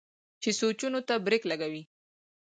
چې 0.41 0.49
سوچونو 0.59 0.99
ته 1.07 1.13
برېک 1.25 1.43
لګوي 1.51 1.83